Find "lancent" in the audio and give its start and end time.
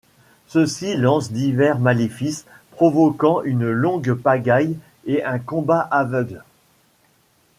0.97-1.31